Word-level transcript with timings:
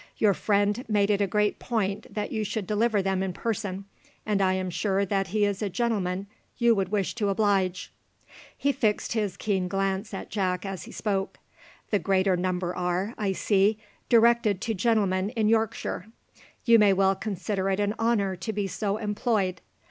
Your 0.17 0.33
friend 0.33 0.83
made 0.89 1.11
it 1.11 1.21
a 1.21 1.27
great 1.27 1.59
point 1.59 2.11
that 2.11 2.31
you 2.31 2.43
should 2.43 2.65
deliver 2.65 3.03
them 3.03 3.21
in 3.21 3.33
person, 3.33 3.85
and 4.25 4.41
I 4.41 4.53
am 4.53 4.71
sure 4.71 5.05
that 5.05 5.27
he 5.27 5.45
is 5.45 5.61
a 5.61 5.69
gentleman 5.69 6.25
you 6.57 6.73
would 6.73 6.89
wish 6.89 7.13
to 7.13 7.29
oblige." 7.29 7.91
He 8.57 8.71
fixed 8.71 9.13
his 9.13 9.37
keen 9.37 9.67
glance 9.67 10.11
at 10.11 10.31
Jack 10.31 10.65
as 10.65 10.85
he 10.85 10.91
spoke. 10.91 11.37
"The 11.91 11.99
greater 11.99 12.35
number 12.35 12.75
are, 12.75 13.13
I 13.15 13.31
see, 13.33 13.77
directed 14.09 14.59
to 14.61 14.73
gentlemen 14.73 15.29
in 15.29 15.47
Yorkshire. 15.49 16.07
You 16.65 16.79
may 16.79 16.93
well 16.93 17.13
consider 17.15 17.69
it 17.69 17.79
an 17.79 17.93
honour 17.99 18.35
to 18.37 18.51
be 18.51 18.65
so 18.65 18.97
employed. 18.97 19.61